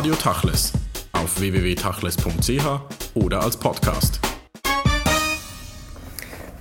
[0.00, 0.72] Radio Tachles
[1.12, 2.64] auf www.tachles.ch
[3.16, 4.18] oder als Podcast.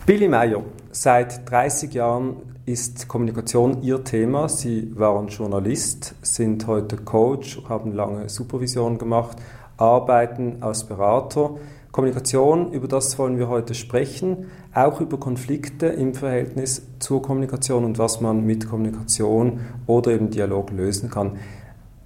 [0.05, 0.61] Billy Meyer,
[0.91, 4.49] seit 30 Jahren ist Kommunikation Ihr Thema.
[4.49, 9.37] Sie waren Journalist, sind heute Coach, haben lange Supervision gemacht,
[9.77, 11.51] arbeiten als Berater.
[11.93, 17.97] Kommunikation, über das wollen wir heute sprechen, auch über Konflikte im Verhältnis zur Kommunikation und
[17.99, 21.39] was man mit Kommunikation oder eben Dialog lösen kann.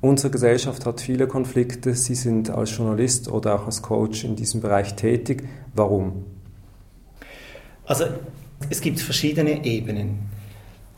[0.03, 1.95] Unsere Gesellschaft hat viele Konflikte.
[1.95, 5.47] Sie sind als Journalist oder auch als Coach in diesem Bereich tätig.
[5.73, 6.25] Warum?
[7.85, 8.07] Also
[8.69, 10.19] es gibt verschiedene Ebenen.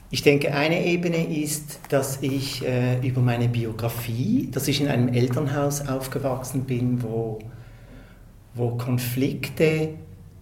[0.09, 5.09] Ich denke, eine Ebene ist, dass ich äh, über meine Biografie, dass ich in einem
[5.09, 7.37] Elternhaus aufgewachsen bin, wo,
[8.55, 9.89] wo Konflikte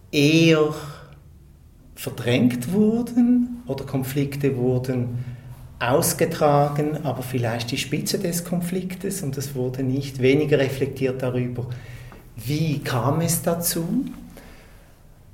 [0.10, 0.74] eher
[1.96, 5.33] verdrängt wurden oder Konflikte wurden
[5.92, 11.68] ausgetragen, aber vielleicht die Spitze des Konfliktes und es wurde nicht weniger reflektiert darüber,
[12.36, 14.06] wie kam es dazu.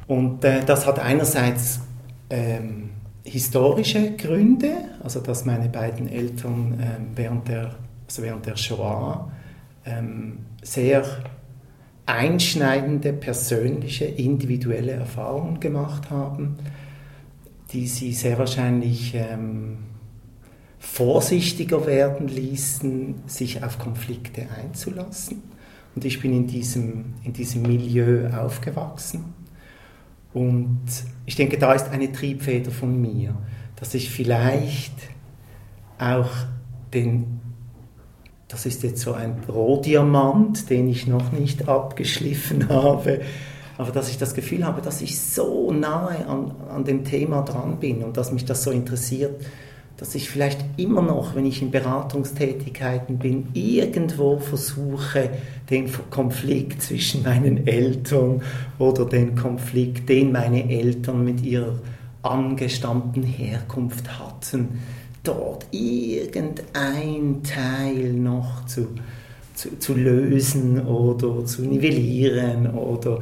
[0.07, 1.81] Und äh, das hat einerseits
[2.29, 2.89] ähm,
[3.23, 4.71] historische Gründe,
[5.03, 7.75] also dass meine beiden Eltern ähm, während, der,
[8.07, 9.31] also während der Shoah
[9.85, 11.03] ähm, sehr
[12.05, 16.57] einschneidende persönliche, individuelle Erfahrungen gemacht haben,
[17.71, 19.77] die sie sehr wahrscheinlich ähm,
[20.79, 25.43] vorsichtiger werden ließen, sich auf Konflikte einzulassen.
[25.95, 29.33] Und ich bin in diesem, in diesem Milieu aufgewachsen.
[30.33, 30.79] Und
[31.25, 33.35] ich denke, da ist eine Triebfeder von mir,
[33.75, 34.93] dass ich vielleicht
[35.97, 36.29] auch
[36.93, 37.41] den,
[38.47, 43.21] das ist jetzt so ein Rohdiamant, den ich noch nicht abgeschliffen habe,
[43.77, 47.79] aber dass ich das Gefühl habe, dass ich so nahe an, an dem Thema dran
[47.79, 49.41] bin und dass mich das so interessiert,
[49.99, 55.29] dass ich vielleicht immer noch, wenn ich in Beratungstätigkeiten bin, irgendwo versuche,
[55.69, 58.41] den Konflikt zwischen meinen Eltern
[58.77, 61.79] oder den Konflikt, den meine Eltern mit ihrer
[62.23, 64.79] angestammten Herkunft hatten,
[65.23, 68.87] dort irgendein Teil noch zu,
[69.53, 73.19] zu, zu lösen oder zu nivellieren oder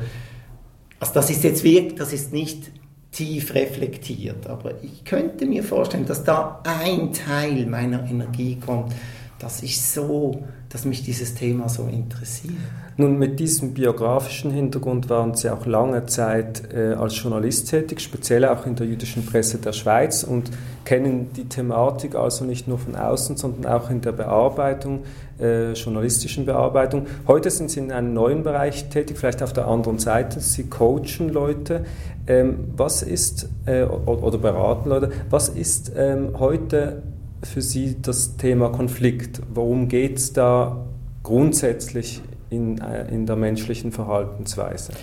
[0.99, 2.71] also das ist jetzt wirklich, das ist nicht
[3.11, 4.47] tief reflektiert.
[4.47, 8.93] Aber ich könnte mir vorstellen, dass da ein Teil meiner Energie kommt,
[9.39, 12.53] dass ich so, dass mich dieses Thema so interessiert.
[12.99, 18.43] Nun, mit diesem biografischen Hintergrund waren Sie auch lange Zeit äh, als Journalist tätig, speziell
[18.45, 20.49] auch in der jüdischen Presse der Schweiz und
[20.83, 25.01] kennen die Thematik also nicht nur von außen, sondern auch in der Bearbeitung,
[25.39, 27.05] äh, journalistischen Bearbeitung.
[27.27, 30.39] Heute sind Sie in einem neuen Bereich tätig, vielleicht auf der anderen Seite.
[30.39, 31.85] Sie coachen Leute.
[32.25, 37.03] Ähm, was ist, äh, oder beraten Leute, was ist ähm, heute
[37.43, 39.41] für Sie das Thema Konflikt?
[39.53, 40.85] Worum geht es da
[41.23, 44.93] grundsätzlich in, äh, in der menschlichen Verhaltensweise?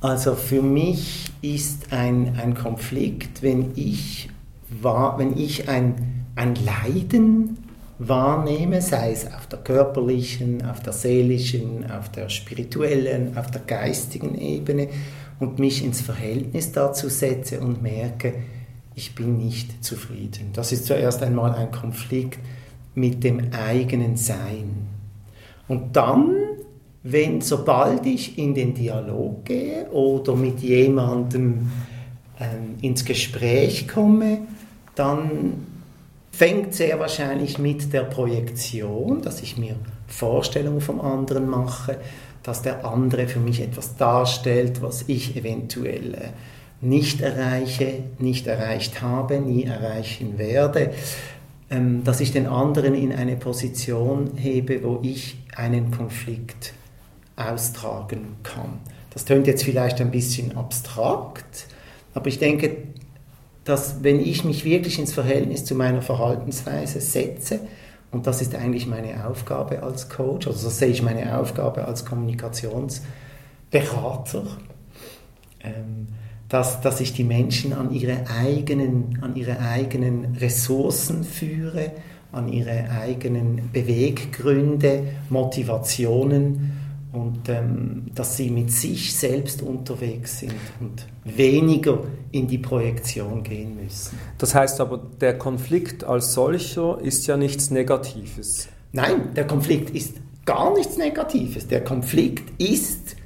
[0.00, 4.30] Also für mich ist ein, ein Konflikt, wenn ich,
[4.68, 7.58] war, wenn ich ein, ein Leiden
[7.98, 14.36] wahrnehme, sei es auf der körperlichen, auf der seelischen, auf der spirituellen, auf der geistigen
[14.36, 14.88] Ebene
[15.40, 18.34] und mich ins Verhältnis dazu setze und merke,
[18.98, 20.50] ich bin nicht zufrieden.
[20.54, 22.40] Das ist zuerst einmal ein Konflikt
[22.96, 24.88] mit dem eigenen Sein.
[25.68, 26.34] Und dann,
[27.04, 31.70] wenn sobald ich in den Dialog gehe oder mit jemandem
[32.40, 34.40] ähm, ins Gespräch komme,
[34.96, 35.66] dann
[36.32, 39.76] fängt sehr wahrscheinlich mit der Projektion, dass ich mir
[40.08, 41.98] Vorstellungen vom anderen mache,
[42.42, 46.28] dass der andere für mich etwas darstellt, was ich eventuell äh,
[46.80, 50.92] nicht erreiche, nicht erreicht habe, nie erreichen werde,
[51.70, 56.72] ähm, dass ich den anderen in eine Position hebe, wo ich einen Konflikt
[57.36, 58.80] austragen kann.
[59.10, 61.66] Das tönt jetzt vielleicht ein bisschen abstrakt,
[62.14, 62.76] aber ich denke,
[63.64, 67.60] dass wenn ich mich wirklich ins Verhältnis zu meiner Verhaltensweise setze,
[68.10, 72.06] und das ist eigentlich meine Aufgabe als Coach, also so sehe ich meine Aufgabe als
[72.06, 74.44] Kommunikationsberater,
[75.62, 76.06] ähm,
[76.48, 81.92] dass, dass ich die Menschen an ihre, eigenen, an ihre eigenen Ressourcen führe,
[82.32, 86.72] an ihre eigenen Beweggründe, Motivationen
[87.12, 92.02] und ähm, dass sie mit sich selbst unterwegs sind und weniger
[92.32, 94.18] in die Projektion gehen müssen.
[94.36, 98.68] Das heißt aber, der Konflikt als solcher ist ja nichts Negatives.
[98.92, 101.66] Nein, der Konflikt ist gar nichts Negatives.
[101.68, 103.16] Der Konflikt ist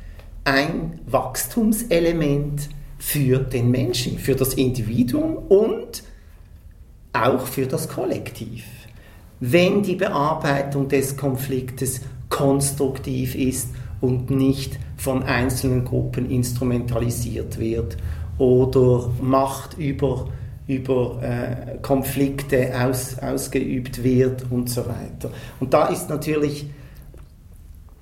[0.44, 2.68] ein Wachstumselement
[3.04, 6.04] für den Menschen, für das Individuum und
[7.12, 8.64] auch für das Kollektiv.
[9.44, 13.70] wenn die Bearbeitung des Konfliktes konstruktiv ist
[14.00, 17.96] und nicht von einzelnen Gruppen instrumentalisiert wird
[18.38, 20.28] oder Macht über,
[20.68, 25.32] über äh, Konflikte aus, ausgeübt wird und so weiter.
[25.58, 26.66] Und da ist natürlich,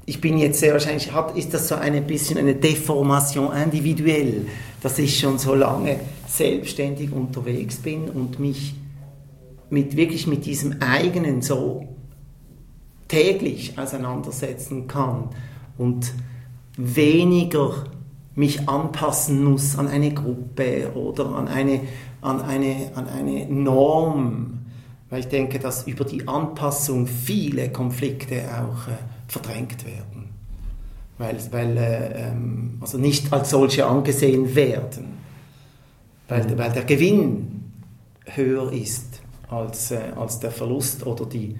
[0.05, 4.44] ich bin jetzt sehr wahrscheinlich, hat, ist das so ein bisschen eine Deformation individuell,
[4.82, 8.75] dass ich schon so lange selbstständig unterwegs bin und mich
[9.69, 11.88] mit wirklich mit diesem eigenen so
[13.09, 15.31] täglich auseinandersetzen kann
[15.79, 16.12] und
[16.77, 17.85] weniger
[18.35, 21.81] mich anpassen muss an eine Gruppe oder an eine,
[22.21, 24.61] an eine, an eine Norm,
[25.11, 28.97] weil ich denke, dass über die Anpassung viele Konflikte auch äh,
[29.27, 30.29] verdrängt werden,
[31.20, 35.19] weil, weil äh, ähm, also nicht als solche angesehen werden,
[36.28, 36.58] weil, mhm.
[36.58, 37.72] weil der Gewinn
[38.25, 39.20] höher ist
[39.50, 41.56] als, äh, als der Verlust oder die,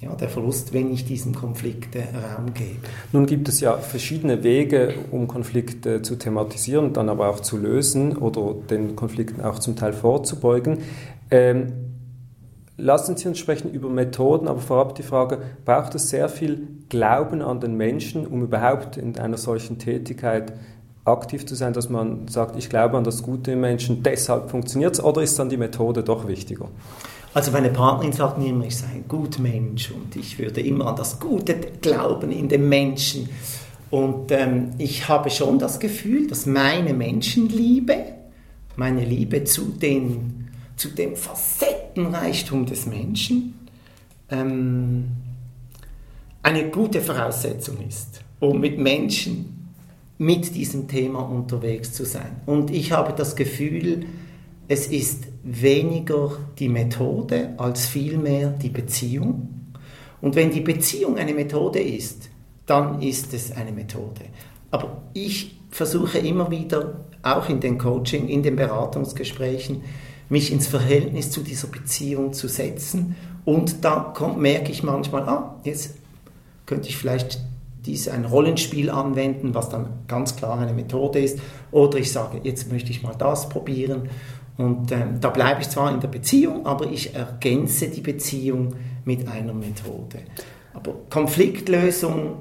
[0.00, 2.80] ja, der Verlust, wenn ich diesem Konflikt Raum gebe.
[3.12, 8.16] Nun gibt es ja verschiedene Wege, um Konflikte zu thematisieren, dann aber auch zu lösen
[8.16, 10.78] oder den Konflikten auch zum Teil vorzubeugen.
[11.30, 11.72] Ähm,
[12.78, 17.40] lassen Sie uns sprechen über Methoden, aber vorab die Frage, braucht es sehr viel Glauben
[17.40, 20.52] an den Menschen, um überhaupt in einer solchen Tätigkeit
[21.06, 24.92] aktiv zu sein, dass man sagt, ich glaube an das Gute im Menschen, deshalb funktioniert
[24.92, 26.68] es, oder ist dann die Methode doch wichtiger?
[27.32, 30.96] Also meine Partnerin sagt mir immer, ich sei ein Gutmensch und ich würde immer an
[30.96, 33.26] das Gute glauben in dem Menschen.
[33.88, 37.96] Und ähm, ich habe schon das Gefühl, dass meine Menschenliebe,
[38.76, 43.54] meine Liebe zu, den, zu dem Facettenreichtum des Menschen,
[44.28, 45.06] ähm,
[46.42, 49.70] eine gute Voraussetzung ist, um mit Menschen
[50.18, 52.40] mit diesem Thema unterwegs zu sein.
[52.46, 54.06] Und ich habe das Gefühl,
[54.68, 59.48] es ist weniger die Methode als vielmehr die Beziehung.
[60.20, 62.30] Und wenn die Beziehung eine Methode ist,
[62.66, 64.22] dann ist es eine Methode.
[64.70, 69.82] Aber ich versuche immer wieder, auch in den Coaching, in den Beratungsgesprächen,
[70.28, 73.16] mich ins Verhältnis zu dieser Beziehung zu setzen.
[73.44, 75.96] Und da kommt, merke ich manchmal, ah, jetzt
[76.72, 77.38] könnte ich vielleicht
[77.84, 81.38] dies ein Rollenspiel anwenden, was dann ganz klar eine Methode ist.
[81.70, 84.08] Oder ich sage, jetzt möchte ich mal das probieren.
[84.56, 88.74] Und ähm, da bleibe ich zwar in der Beziehung, aber ich ergänze die Beziehung
[89.04, 90.20] mit einer Methode.
[90.72, 92.36] Aber Konfliktlösung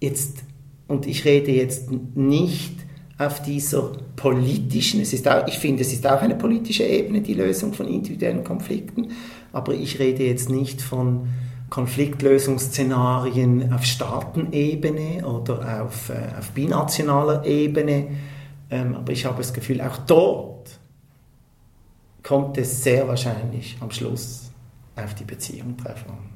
[0.00, 0.38] jetzt,
[0.88, 2.74] und ich rede jetzt nicht
[3.18, 7.34] auf dieser politischen, es ist auch, ich finde, es ist auch eine politische Ebene, die
[7.34, 9.12] Lösung von individuellen Konflikten,
[9.52, 11.28] aber ich rede jetzt nicht von
[11.70, 18.08] Konfliktlösungsszenarien auf Staatenebene oder auf, äh, auf binationaler Ebene,
[18.70, 20.78] ähm, aber ich habe das Gefühl, auch dort
[22.22, 24.50] kommt es sehr wahrscheinlich am Schluss
[24.96, 26.27] auf die Beziehung drauf an.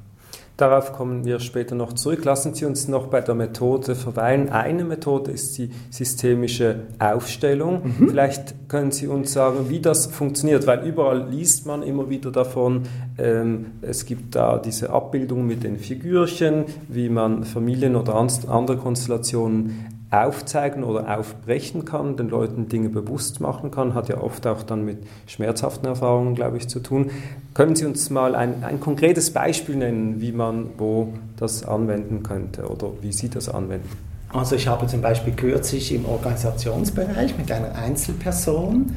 [0.63, 2.23] Darauf kommen wir später noch zurück.
[2.23, 4.47] Lassen Sie uns noch bei der Methode verweilen.
[4.47, 7.81] Eine Methode ist die systemische Aufstellung.
[7.83, 8.07] Mhm.
[8.07, 12.83] Vielleicht können Sie uns sagen, wie das funktioniert, weil überall liest man immer wieder davon.
[13.17, 20.02] Ähm, es gibt da diese Abbildung mit den Figürchen, wie man Familien oder andere Konstellationen
[20.13, 24.85] aufzeigen oder aufbrechen kann, den Leuten Dinge bewusst machen kann, hat ja oft auch dann
[24.85, 27.09] mit schmerzhaften Erfahrungen, glaube ich, zu tun.
[27.53, 32.67] Können Sie uns mal ein, ein konkretes Beispiel nennen, wie man wo das anwenden könnte
[32.67, 33.89] oder wie Sie das anwenden?
[34.29, 38.95] Also ich habe zum Beispiel kürzlich im Organisationsbereich mit einer Einzelperson,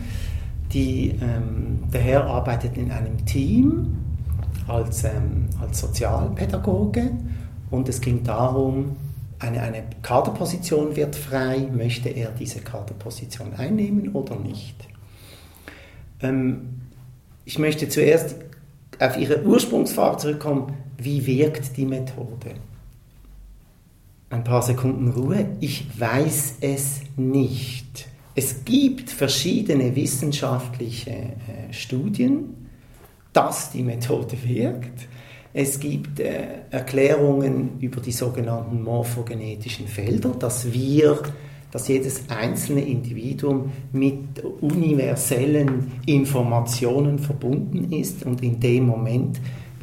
[0.72, 3.96] die, ähm, der Herr arbeitet in einem Team
[4.66, 7.10] als, ähm, als Sozialpädagoge
[7.70, 8.96] und es ging darum,
[9.38, 14.76] eine, eine Kaderposition wird frei, möchte er diese Kaderposition einnehmen oder nicht?
[16.20, 16.80] Ähm,
[17.44, 18.36] ich möchte zuerst
[18.98, 22.54] auf Ihre Ursprungsfrage zurückkommen, wie wirkt die Methode?
[24.30, 25.50] Ein paar Sekunden Ruhe.
[25.60, 28.08] Ich weiß es nicht.
[28.34, 32.68] Es gibt verschiedene wissenschaftliche äh, Studien,
[33.32, 35.06] dass die Methode wirkt.
[35.58, 41.18] Es gibt äh, Erklärungen über die sogenannten morphogenetischen Felder, dass wir,
[41.70, 49.40] dass jedes einzelne Individuum mit universellen Informationen verbunden ist und in dem Moment,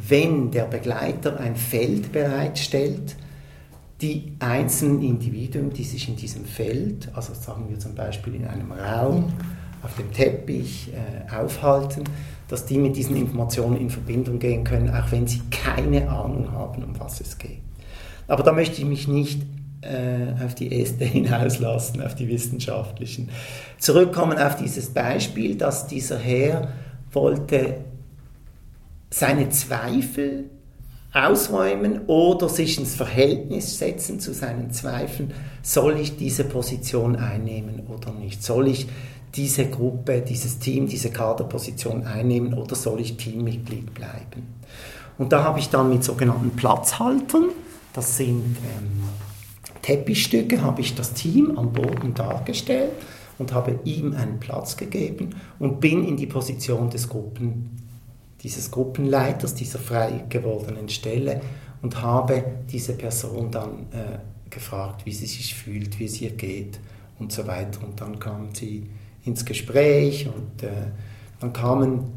[0.08, 3.16] wenn der Begleiter ein Feld bereitstellt,
[4.00, 8.72] die einzelnen Individuen, die sich in diesem Feld, also sagen wir zum Beispiel in einem
[8.74, 9.34] Raum,
[9.82, 12.04] auf dem Teppich äh, aufhalten,
[12.54, 16.84] dass die mit diesen Informationen in Verbindung gehen können, auch wenn sie keine Ahnung haben,
[16.84, 17.64] um was es geht.
[18.28, 19.42] Aber da möchte ich mich nicht
[19.82, 23.30] äh, auf die Äste hinauslassen, auf die wissenschaftlichen.
[23.80, 26.68] Zurückkommen auf dieses Beispiel, dass dieser Herr
[27.12, 27.78] wollte
[29.10, 30.52] seine Zweifel
[31.14, 38.12] ausräumen oder sich ins Verhältnis setzen zu seinen Zweifeln, soll ich diese Position einnehmen oder
[38.12, 38.44] nicht?
[38.44, 38.88] Soll ich
[39.36, 44.48] diese Gruppe, dieses Team, diese Kaderposition einnehmen oder soll ich Teammitglied bleiben?
[45.18, 47.50] Und da habe ich dann mit sogenannten Platzhaltern,
[47.94, 49.04] das sind ähm,
[49.84, 52.92] Teppichstücke, habe ich das Team am Boden dargestellt
[53.38, 57.70] und habe ihm einen Platz gegeben und bin in die Position des Gruppen,
[58.44, 61.42] dieses Gruppenleiters, dieser frei gewordenen Stelle
[61.82, 64.20] und habe diese Person dann äh,
[64.50, 66.80] gefragt, wie sie sich fühlt, wie es ihr geht
[67.20, 67.84] und so weiter.
[67.84, 68.90] Und dann kam sie
[69.26, 70.92] ins Gespräch und äh,
[71.40, 72.12] dann kamen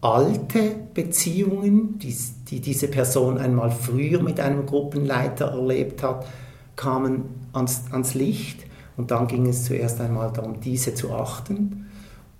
[0.00, 2.14] alte Beziehungen, die,
[2.48, 6.26] die, diese Person einmal früher mit einem Gruppenleiter erlebt hat,
[6.74, 8.64] kamen ans, ans Licht
[8.96, 11.86] und dann ging es zuerst einmal darum, diese zu achten.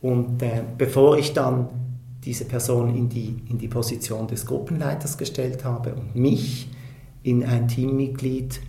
[0.00, 1.68] Und äh, bevor ich dann
[2.24, 6.68] diese Person in die, in die Position des Gruppenleiters gestellt habe und mich
[7.22, 8.60] in ein Teammitglied,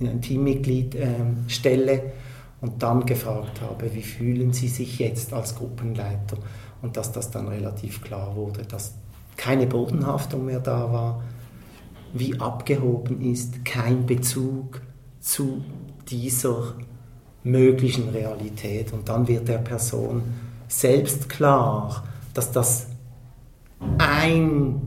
[0.00, 1.08] in ein Teammitglied äh,
[1.48, 2.12] stelle
[2.60, 6.38] und dann gefragt habe, wie fühlen Sie sich jetzt als Gruppenleiter?
[6.82, 8.94] und dass das dann relativ klar wurde, dass
[9.36, 11.22] keine Bodenhaftung mehr da war,
[12.12, 14.80] wie abgehoben ist, kein Bezug
[15.20, 15.64] zu
[16.08, 16.74] dieser
[17.42, 18.92] möglichen Realität.
[18.92, 20.22] Und dann wird der Person
[20.68, 22.04] selbst klar,
[22.36, 22.86] dass das
[23.98, 24.80] ein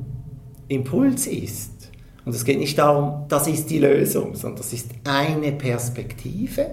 [0.67, 1.89] Impuls ist.
[2.25, 6.67] Und es geht nicht darum, das ist die Lösung, sondern das ist eine Perspektive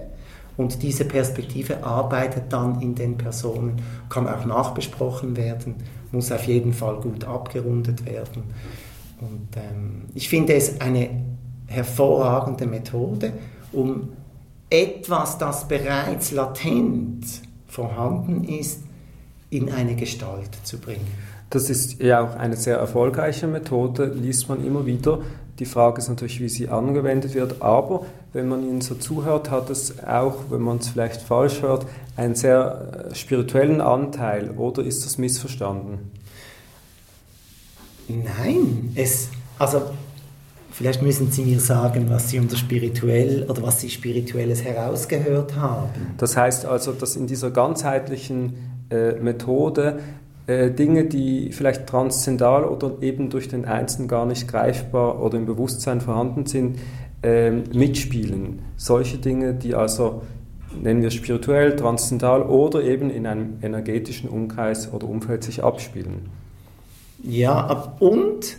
[0.57, 5.75] und diese Perspektive arbeitet dann in den Personen, kann auch nachbesprochen werden,
[6.11, 8.43] muss auf jeden Fall gut abgerundet werden.
[9.21, 11.09] Und ähm, ich finde es eine
[11.67, 13.33] hervorragende Methode,
[13.71, 14.09] um
[14.69, 17.25] etwas, das bereits latent
[17.67, 18.83] vorhanden ist,
[19.49, 21.07] in eine Gestalt zu bringen.
[21.49, 25.19] Das ist ja auch eine sehr erfolgreiche Methode, liest man immer wieder.
[25.59, 29.69] Die Frage ist natürlich, wie sie angewendet wird, aber wenn man ihnen so zuhört, hat
[29.69, 35.05] es auch, wenn man es vielleicht falsch hört, einen sehr äh, spirituellen Anteil oder ist
[35.05, 36.11] das missverstanden?
[38.07, 39.81] Nein, es, also
[40.71, 45.89] vielleicht müssen Sie mir sagen, was Sie unter spirituell oder was Sie spirituelles herausgehört haben.
[46.17, 49.99] Das heißt also, dass in dieser ganzheitlichen äh, Methode
[50.47, 55.45] äh, Dinge, die vielleicht transzendal oder eben durch den Einzelnen gar nicht greifbar oder im
[55.45, 56.79] Bewusstsein vorhanden sind,
[57.21, 58.59] äh, mitspielen.
[58.77, 60.21] Solche Dinge, die also,
[60.81, 66.29] nennen wir spirituell, transzendental oder eben in einem energetischen Umkreis oder Umfeld sich abspielen.
[67.23, 68.55] Ja, und,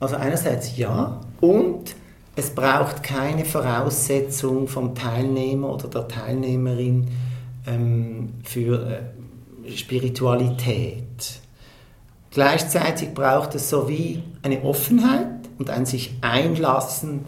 [0.00, 1.96] also einerseits ja, und
[2.34, 7.08] es braucht keine Voraussetzung vom Teilnehmer oder der Teilnehmerin
[7.66, 8.98] ähm, für äh,
[9.74, 11.40] Spiritualität.
[12.30, 15.28] Gleichzeitig braucht es so wie eine Offenheit
[15.58, 17.24] und ein sich einlassen.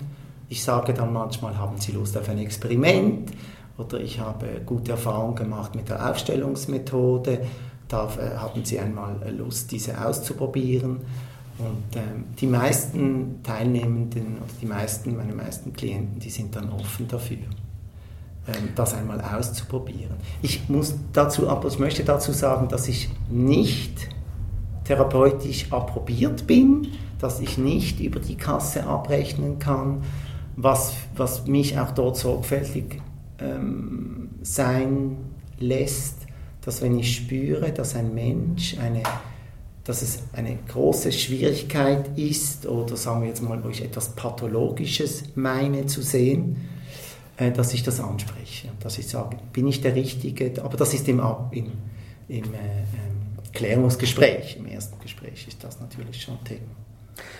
[0.48, 3.30] Ich sage dann manchmal, haben Sie Lust auf ein Experiment?
[3.78, 7.46] Oder ich habe gute Erfahrungen gemacht mit der Aufstellungsmethode.
[7.88, 11.00] Da äh, hatten Sie einmal Lust, diese auszuprobieren.
[11.58, 17.08] Und ähm, die meisten Teilnehmenden oder die meisten, meine meisten Klienten, die sind dann offen
[17.08, 17.38] dafür.
[18.48, 20.14] Ähm, das einmal auszuprobieren.
[20.40, 24.08] Ich muss dazu, ich möchte dazu sagen, dass ich nicht
[24.84, 26.88] therapeutisch approbiert bin,
[27.18, 30.02] dass ich nicht über die Kasse abrechnen kann,
[30.54, 33.02] was, was mich auch dort sorgfältig
[33.40, 35.16] ähm, sein
[35.58, 36.18] lässt,
[36.60, 39.02] dass wenn ich spüre, dass ein Mensch eine
[39.82, 45.22] dass es eine große Schwierigkeit ist oder sagen wir jetzt mal, wo ich etwas Pathologisches
[45.36, 46.56] meine zu sehen,
[47.36, 51.20] dass ich das anspreche, dass ich sage, bin ich der Richtige, aber das ist im,
[51.50, 51.72] im,
[52.28, 52.44] im äh, ähm,
[53.52, 56.74] Klärungsgespräch, im ersten Gespräch ist das natürlich schon Thema.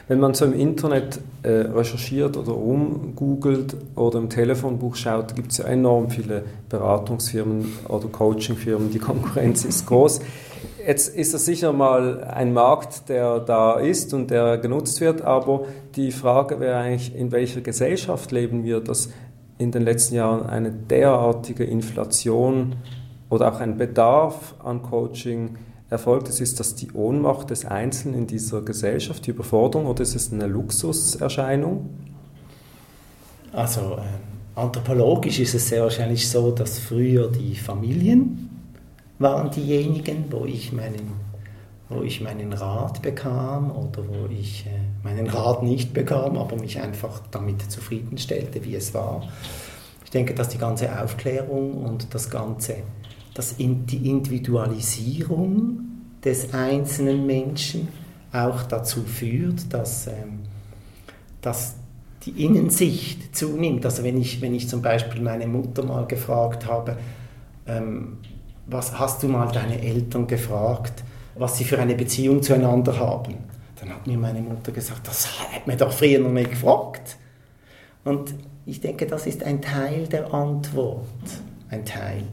[0.09, 5.59] Wenn man so im Internet äh, recherchiert oder rumgoogelt oder im Telefonbuch schaut, gibt es
[5.59, 8.91] ja enorm viele Beratungsfirmen oder Coachingfirmen.
[8.91, 10.21] Die Konkurrenz ist groß.
[10.87, 15.65] Jetzt ist das sicher mal ein Markt, der da ist und der genutzt wird, aber
[15.97, 19.11] die Frage wäre eigentlich, in welcher Gesellschaft leben wir, dass
[19.59, 22.77] in den letzten Jahren eine derartige Inflation
[23.31, 25.57] oder auch ein Bedarf an Coaching
[25.89, 30.15] erfolgt ist, ist das die Ohnmacht des Einzelnen in dieser Gesellschaft, die Überforderung oder ist
[30.15, 31.89] es eine Luxuserscheinung?
[33.53, 38.51] Also äh, anthropologisch ist es sehr wahrscheinlich so, dass früher die Familien
[39.19, 41.27] waren diejenigen, wo ich meinen
[41.89, 44.71] wo ich meinen Rat bekam oder wo ich äh,
[45.07, 49.23] meinen Rat nicht bekam, aber mich einfach damit zufriedenstellte, wie es war.
[50.05, 52.77] Ich denke, dass die ganze Aufklärung und das ganze,
[53.35, 55.81] das in, die Individualisierung
[56.25, 57.89] des einzelnen Menschen
[58.33, 60.41] auch dazu führt, dass, ähm,
[61.41, 61.77] dass
[62.25, 63.85] die Innensicht zunimmt.
[63.85, 66.97] Also wenn ich, wenn ich zum Beispiel meine Mutter mal gefragt habe,
[67.67, 68.19] ähm,
[68.67, 71.05] was hast du mal deine Eltern gefragt,
[71.37, 73.37] was sie für eine Beziehung zueinander haben?
[73.87, 77.17] Dann hat mir meine Mutter gesagt, das hat mir doch früher noch nicht gefragt.
[78.05, 81.07] Und ich denke, das ist ein Teil der Antwort,
[81.71, 82.25] ein Teil.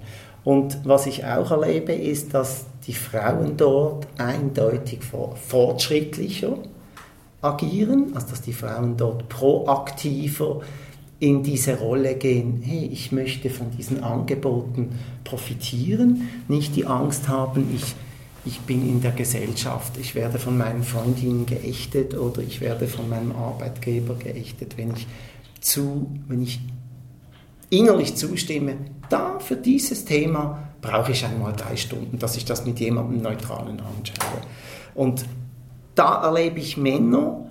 [0.44, 6.58] Und was ich auch erlebe, ist, dass die Frauen dort eindeutig fortschrittlicher
[7.42, 10.62] agieren, also dass die Frauen dort proaktiver
[11.20, 17.74] in diese Rolle gehen, hey, ich möchte von diesen Angeboten profitieren, nicht die Angst haben,
[17.76, 17.96] ich,
[18.46, 23.10] ich bin in der Gesellschaft, ich werde von meinen Freundinnen geächtet oder ich werde von
[23.10, 25.08] meinem Arbeitgeber geächtet, wenn ich,
[25.62, 26.60] zu, wenn ich
[27.70, 28.76] innerlich zustimme,
[29.10, 33.80] da für dieses Thema brauche ich einmal drei Stunden, dass ich das mit jemandem Neutralen
[33.80, 34.42] anschaue.
[34.94, 35.26] Und
[35.96, 37.46] da erlebe ich Männer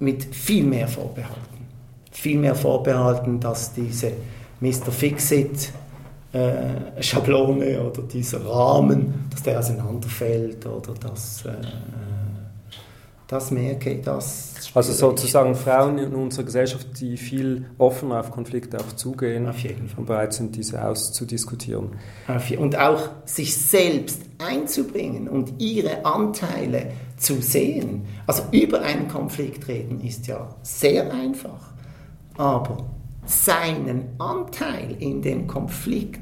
[0.00, 1.40] mit viel mehr Vorbehalten.
[2.10, 4.12] Viel mehr Vorbehalten, dass diese
[4.60, 4.90] Mr.
[4.90, 5.72] Fixit
[6.32, 11.52] äh, Schablone oder dieser Rahmen, dass der auseinanderfällt oder dass äh,
[13.32, 14.52] das merke, das.
[14.74, 19.88] Also sozusagen Frauen in unserer Gesellschaft, die viel offener auf Konflikte auch zugehen auf jeden
[19.88, 20.00] Fall.
[20.00, 21.96] und bereit sind, diese auszudiskutieren.
[22.58, 28.04] Und auch sich selbst einzubringen und ihre Anteile zu sehen.
[28.26, 31.72] Also über einen Konflikt reden ist ja sehr einfach,
[32.36, 32.84] aber
[33.24, 36.21] seinen Anteil in dem Konflikt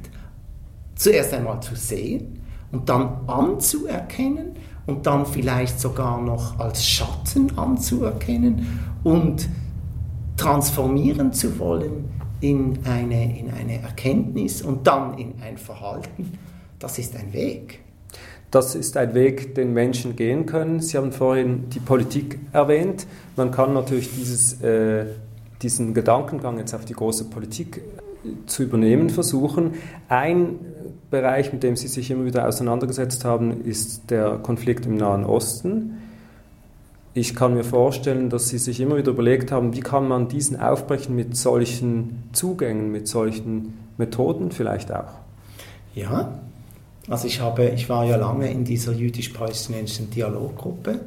[1.01, 2.43] zuerst einmal zu sehen
[2.73, 4.53] und dann anzuerkennen
[4.87, 9.49] und dann vielleicht sogar noch als Schatten anzuerkennen und
[10.37, 12.05] transformieren zu wollen
[12.41, 16.39] in eine, in eine Erkenntnis und dann in ein Verhalten,
[16.79, 17.81] das ist ein Weg.
[18.51, 20.81] Das ist ein Weg, den Menschen gehen können.
[20.81, 23.07] Sie haben vorhin die Politik erwähnt.
[23.37, 25.07] Man kann natürlich dieses, äh,
[25.63, 27.81] diesen Gedankengang jetzt auf die große Politik
[28.47, 29.75] zu übernehmen versuchen.
[30.09, 30.59] Ein
[31.11, 35.99] Bereich, mit dem Sie sich immer wieder auseinandergesetzt haben, ist der Konflikt im Nahen Osten.
[37.13, 40.61] Ich kann mir vorstellen, dass Sie sich immer wieder überlegt haben, wie kann man diesen
[40.61, 45.15] aufbrechen mit solchen Zugängen, mit solchen Methoden vielleicht auch.
[45.95, 46.41] Ja,
[47.09, 51.01] also ich, habe, ich war ja lange in dieser jüdisch-palästinensischen Dialoggruppe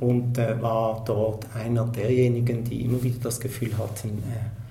[0.00, 4.67] und äh, war dort einer derjenigen, die immer wieder das Gefühl hatten, äh,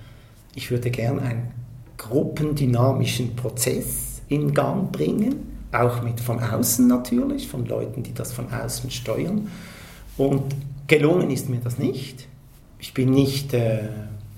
[0.57, 1.51] ich würde gern einen
[1.97, 5.35] gruppendynamischen Prozess in Gang bringen,
[5.71, 9.49] auch mit von außen natürlich, von Leuten, die das von außen steuern.
[10.17, 10.55] Und
[10.87, 12.27] gelungen ist mir das nicht.
[12.79, 13.89] Ich bin nicht, äh,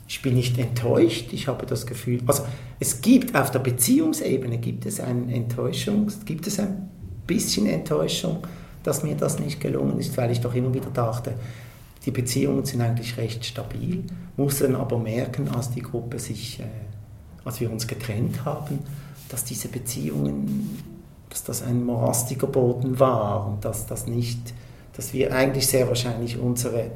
[0.09, 1.31] ich bin nicht enttäuscht.
[1.31, 2.43] Ich habe das Gefühl, also
[2.81, 6.89] es gibt auf der Beziehungsebene gibt es eine Enttäuschung, gibt es ein
[7.27, 8.39] bisschen Enttäuschung,
[8.83, 11.35] dass mir das nicht gelungen ist, weil ich doch immer wieder dachte,
[12.09, 14.03] die Beziehungen sind eigentlich recht stabil,
[14.35, 16.63] muss dann aber merken, als die Gruppe sich, äh,
[17.45, 18.79] als wir uns getrennt haben,
[19.29, 20.79] dass diese Beziehungen,
[21.29, 24.55] dass das ein morastiger Boden war und dass das nicht,
[24.93, 26.89] dass wir eigentlich sehr wahrscheinlich unsere,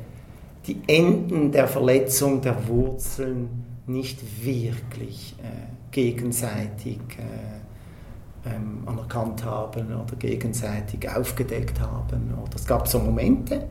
[0.66, 3.50] die Enden der Verletzung der Wurzeln
[3.86, 5.46] nicht wirklich äh,
[5.92, 12.34] gegenseitig äh, ähm, anerkannt haben oder gegenseitig aufgedeckt haben.
[12.42, 13.68] Oder es gab so Momente,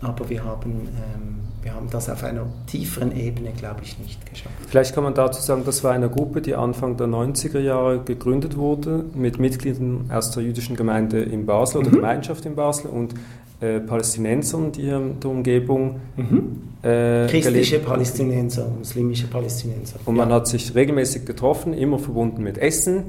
[0.00, 4.54] aber wir haben, ähm, wir haben das auf einer tieferen Ebene, glaube ich, nicht geschafft.
[4.68, 8.56] Vielleicht kann man dazu sagen, das war eine Gruppe, die Anfang der 90er Jahre gegründet
[8.56, 11.94] wurde, mit Mitgliedern aus der jüdischen Gemeinde in Basel oder mhm.
[11.96, 13.14] Gemeinschaft in Basel und
[13.60, 16.00] äh, Palästinensern, die hier in der Umgebung.
[16.16, 16.62] Mhm.
[16.80, 19.98] Äh, Christliche Palästinenser, muslimische Palästinenser.
[20.04, 20.36] Und man ja.
[20.36, 23.06] hat sich regelmäßig getroffen, immer verbunden mit Essen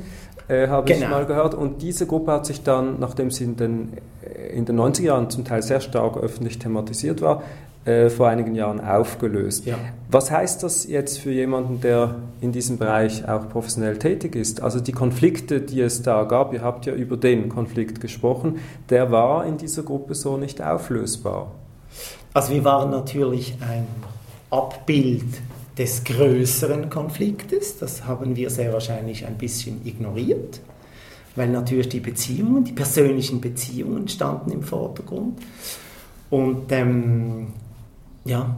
[0.49, 1.05] äh, habe genau.
[1.05, 1.55] ich mal gehört.
[1.55, 5.29] Und diese Gruppe hat sich dann, nachdem sie in den, äh, in den 90er Jahren
[5.29, 7.43] zum Teil sehr stark öffentlich thematisiert war,
[7.85, 9.65] äh, vor einigen Jahren aufgelöst.
[9.65, 9.77] Ja.
[10.11, 14.61] Was heißt das jetzt für jemanden, der in diesem Bereich auch professionell tätig ist?
[14.61, 18.59] Also die Konflikte, die es da gab, ihr habt ja über den Konflikt gesprochen,
[18.89, 21.51] der war in dieser Gruppe so nicht auflösbar.
[22.33, 23.87] Also wir waren natürlich ein
[24.49, 25.25] Abbild
[25.79, 27.77] des größeren Konfliktes.
[27.77, 30.59] Das haben wir sehr wahrscheinlich ein bisschen ignoriert,
[31.35, 35.39] weil natürlich die Beziehungen, die persönlichen Beziehungen standen im Vordergrund.
[36.29, 37.53] Und ähm,
[38.25, 38.57] ja,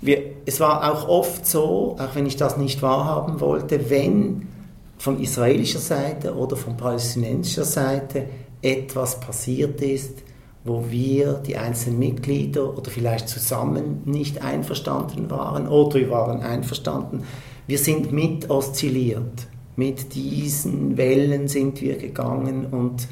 [0.00, 4.48] wir, es war auch oft so, auch wenn ich das nicht wahrhaben wollte, wenn
[4.96, 8.24] von israelischer Seite oder von palästinensischer Seite
[8.62, 10.22] etwas passiert ist,
[10.64, 17.24] wo wir, die einzelnen Mitglieder oder vielleicht zusammen nicht einverstanden waren oder wir waren einverstanden.
[17.66, 19.46] Wir sind mit oszilliert.
[19.76, 23.08] Mit diesen Wellen sind wir gegangen und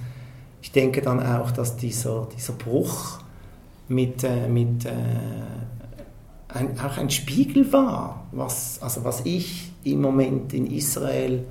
[0.60, 3.20] ich denke dann auch, dass dieser, dieser Bruch
[3.88, 4.90] mit, äh, mit äh,
[6.48, 11.44] ein, auch ein Spiegel war, was, also was ich im Moment in Israel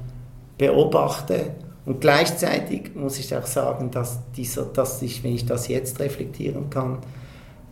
[0.58, 1.56] beobachte.
[1.88, 6.70] Und gleichzeitig muss ich auch sagen, dass, dieser, dass ich, wenn ich das jetzt reflektieren
[6.70, 6.98] kann,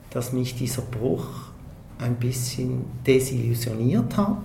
[0.09, 1.27] dass mich dieser Bruch
[1.99, 4.37] ein bisschen desillusioniert hat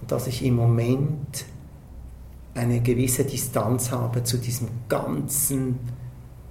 [0.00, 1.44] und dass ich im Moment
[2.54, 5.78] eine gewisse Distanz habe zu diesem ganzen,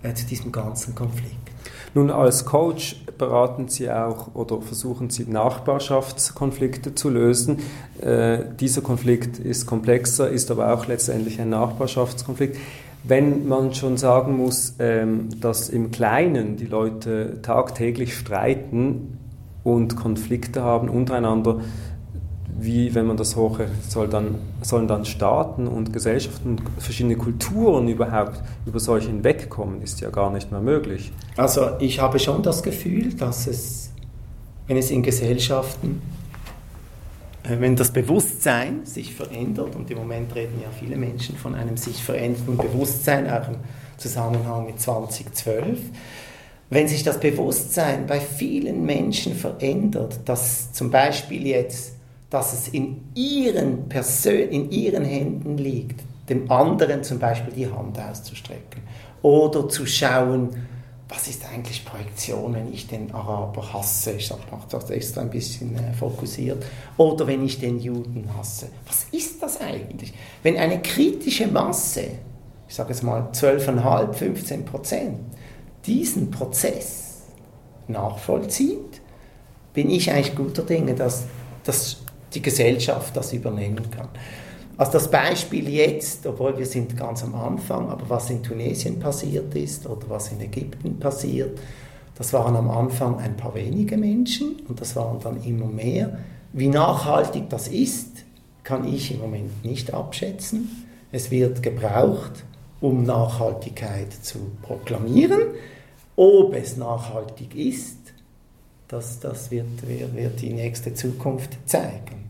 [0.02, 1.52] äh, zu diesem ganzen Konflikt.
[1.93, 7.60] Nun, als Coach beraten Sie auch oder versuchen Sie Nachbarschaftskonflikte zu lösen.
[8.02, 12.58] Äh, dieser Konflikt ist komplexer, ist aber auch letztendlich ein Nachbarschaftskonflikt.
[13.04, 19.17] Wenn man schon sagen muss, ähm, dass im Kleinen die Leute tagtäglich streiten
[19.63, 21.62] und Konflikte haben untereinander,
[22.59, 28.41] wie, wenn man das hochrechnet, soll dann, sollen dann Staaten und Gesellschaften verschiedene Kulturen überhaupt
[28.65, 31.11] über solche hinwegkommen, ist ja gar nicht mehr möglich.
[31.37, 33.91] Also ich habe schon das Gefühl, dass es,
[34.67, 36.01] wenn es in Gesellschaften,
[37.43, 41.77] äh, wenn das Bewusstsein sich verändert, und im Moment reden ja viele Menschen von einem
[41.77, 43.55] sich verändernden Bewusstsein, auch im
[43.97, 45.79] Zusammenhang mit 2012,
[46.69, 51.92] wenn sich das Bewusstsein bei vielen Menschen verändert, dass zum Beispiel jetzt
[52.33, 57.99] dass es in ihren, Persön in ihren Händen liegt, dem anderen zum Beispiel die Hand
[57.99, 58.81] auszustrecken
[59.21, 60.49] oder zu schauen,
[61.07, 64.13] was ist eigentlich Projektion, wenn ich den Araber hasse?
[64.13, 66.65] Ich mache das extra ein bisschen äh, fokussiert.
[66.97, 68.69] Oder wenn ich den Juden hasse.
[68.87, 70.11] Was ist das eigentlich?
[70.41, 72.05] Wenn eine kritische Masse,
[72.67, 75.19] ich sage jetzt mal 12,5, 15 Prozent,
[75.85, 77.25] diesen Prozess
[77.87, 79.01] nachvollzieht,
[79.73, 81.25] bin ich eigentlich guter Dinge, dass
[81.63, 82.02] das
[82.33, 84.09] die Gesellschaft das übernehmen kann.
[84.75, 89.53] Also das Beispiel jetzt, obwohl wir sind ganz am Anfang, aber was in Tunesien passiert
[89.55, 91.59] ist oder was in Ägypten passiert,
[92.15, 96.17] das waren am Anfang ein paar wenige Menschen und das waren dann immer mehr.
[96.51, 98.25] Wie nachhaltig das ist,
[98.63, 100.85] kann ich im Moment nicht abschätzen.
[101.11, 102.43] Es wird gebraucht,
[102.81, 105.41] um Nachhaltigkeit zu proklamieren.
[106.15, 107.97] Ob es nachhaltig ist,
[108.87, 112.22] das, das wird, wird, wird die nächste Zukunft zeigen.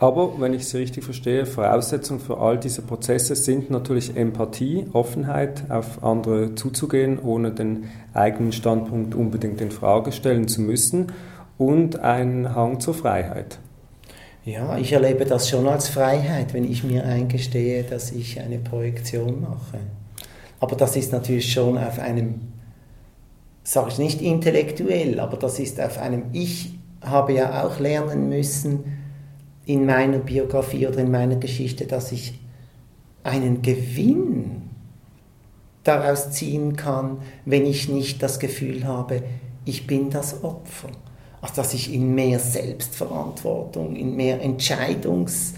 [0.00, 5.70] Aber wenn ich es richtig verstehe, Voraussetzung für all diese Prozesse sind natürlich Empathie, Offenheit,
[5.70, 7.84] auf andere zuzugehen, ohne den
[8.14, 11.12] eigenen Standpunkt unbedingt in Frage stellen zu müssen
[11.58, 13.58] und ein Hang zur Freiheit.
[14.46, 19.42] Ja, ich erlebe das schon als Freiheit, wenn ich mir eingestehe, dass ich eine Projektion
[19.42, 19.80] mache.
[20.60, 22.40] Aber das ist natürlich schon auf einem,
[23.64, 28.99] sage ich nicht intellektuell, aber das ist auf einem, ich habe ja auch lernen müssen,
[29.66, 32.38] in meiner Biografie oder in meiner Geschichte, dass ich
[33.22, 34.70] einen Gewinn
[35.84, 39.22] daraus ziehen kann, wenn ich nicht das Gefühl habe,
[39.64, 40.88] ich bin das Opfer.
[41.40, 45.54] Also dass ich in mehr Selbstverantwortung, in mehr Entscheidungs,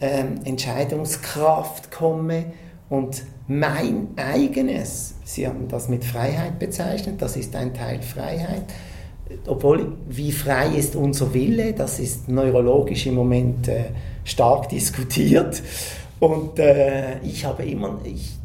[0.00, 2.52] äh, Entscheidungskraft komme
[2.88, 8.64] und mein eigenes, Sie haben das mit Freiheit bezeichnet, das ist ein Teil Freiheit,
[9.46, 13.84] obwohl, wie frei ist unser Wille, das ist neurologisch im Moment äh,
[14.24, 15.62] stark diskutiert.
[16.20, 18.36] Und äh, ich habe immer, ich,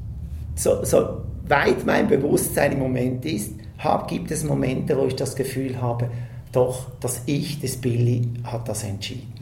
[0.55, 5.35] so, so weit mein Bewusstsein im Moment ist, hab, gibt es Momente, wo ich das
[5.35, 6.09] Gefühl habe,
[6.51, 9.33] doch, das Ich des Billy hat das entschieden.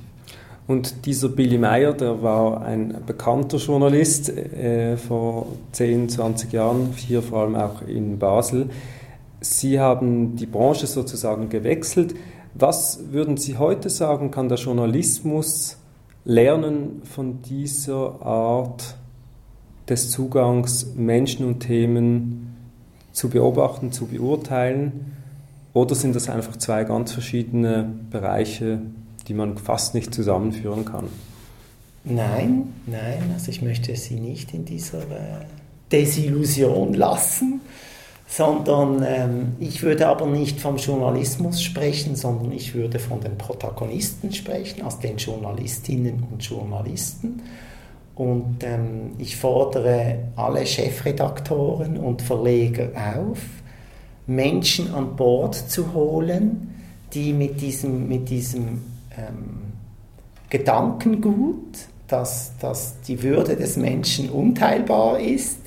[0.67, 7.21] Und dieser Billy Meyer, der war ein bekannter Journalist äh, vor 10, 20 Jahren, hier
[7.21, 8.69] vor allem auch in Basel.
[9.41, 12.13] Sie haben die Branche sozusagen gewechselt.
[12.53, 15.77] Was würden Sie heute sagen, kann der Journalismus
[16.25, 18.95] lernen von dieser Art
[19.89, 22.55] des Zugangs, Menschen und Themen
[23.13, 25.17] zu beobachten, zu beurteilen?
[25.73, 28.81] Oder sind das einfach zwei ganz verschiedene Bereiche,
[29.27, 31.05] die man fast nicht zusammenführen kann?
[32.03, 35.45] Nein, nein, also ich möchte Sie nicht in dieser äh,
[35.91, 37.61] Desillusion lassen
[38.31, 44.31] sondern ähm, ich würde aber nicht vom Journalismus sprechen, sondern ich würde von den Protagonisten
[44.31, 47.41] sprechen, also den Journalistinnen und Journalisten.
[48.15, 53.39] Und ähm, ich fordere alle Chefredaktoren und Verleger auf,
[54.27, 56.73] Menschen an Bord zu holen,
[57.11, 58.81] die mit diesem, mit diesem
[59.17, 59.73] ähm,
[60.49, 65.59] Gedankengut, dass, dass die Würde des Menschen unteilbar ist,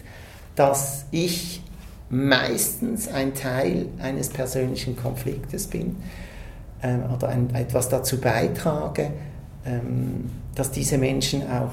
[0.57, 1.61] dass ich
[2.10, 5.96] meistens ein Teil eines persönlichen Konfliktes bin
[6.82, 9.10] ähm, oder ein, etwas dazu beitrage,
[9.64, 11.72] ähm, dass diese Menschen auch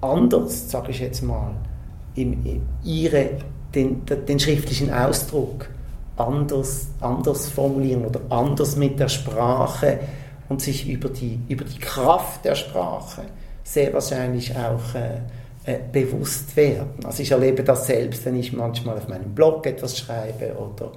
[0.00, 1.52] anders, sage ich jetzt mal,
[2.14, 3.30] in ihre
[3.74, 5.68] den, den schriftlichen Ausdruck
[6.16, 10.00] anders, anders formulieren oder anders mit der Sprache
[10.48, 13.22] und sich über die, über die Kraft der Sprache
[13.62, 15.20] sehr wahrscheinlich auch äh,
[15.64, 17.04] äh, bewusst werden.
[17.04, 20.92] Also ich erlebe das selbst, wenn ich manchmal auf meinem Blog etwas schreibe oder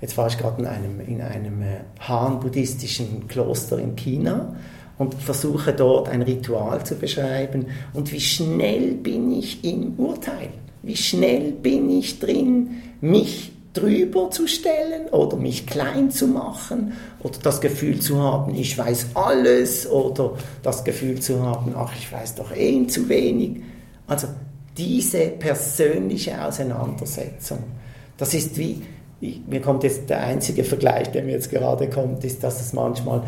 [0.00, 4.56] jetzt war ich gerade in einem, in einem äh, Han-buddhistischen Kloster in China
[4.98, 10.48] und versuche dort ein Ritual zu beschreiben und wie schnell bin ich im Urteil,
[10.82, 17.38] wie schnell bin ich drin, mich drüber zu stellen oder mich klein zu machen oder
[17.42, 22.34] das Gefühl zu haben, ich weiß alles oder das Gefühl zu haben, ach, ich weiß
[22.34, 23.60] doch eh zu wenig.
[24.10, 24.26] Also
[24.76, 27.58] diese persönliche Auseinandersetzung,
[28.18, 28.82] das ist wie,
[29.20, 32.72] ich, mir kommt jetzt der einzige Vergleich, der mir jetzt gerade kommt, ist, dass es
[32.72, 33.22] manchmal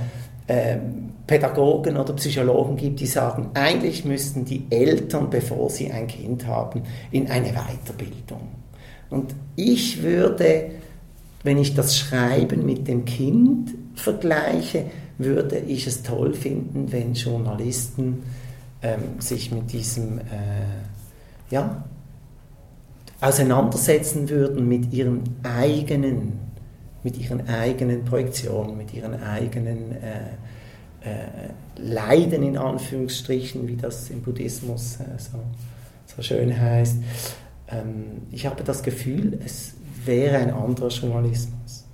[0.48, 6.48] ähm, Pädagogen oder Psychologen gibt, die sagen, eigentlich müssten die Eltern, bevor sie ein Kind
[6.48, 8.48] haben, in eine Weiterbildung.
[9.08, 10.72] Und ich würde,
[11.44, 18.24] wenn ich das Schreiben mit dem Kind vergleiche, würde ich es toll finden, wenn Journalisten
[18.82, 20.22] ähm, sich mit diesem, äh,
[21.50, 21.84] ja,
[23.20, 26.40] auseinandersetzen würden mit ihren eigenen,
[27.04, 30.32] mit ihren eigenen Projektionen, mit ihren eigenen äh,
[31.04, 35.38] äh, Leiden in Anführungsstrichen, wie das im Buddhismus äh, so,
[36.14, 36.96] so schön heißt.
[37.68, 41.84] Ähm, ich habe das Gefühl, es wäre ein anderer Journalismus.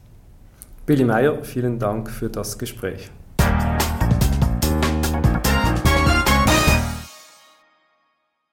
[0.86, 3.10] Billy Meyer, vielen Dank für das Gespräch.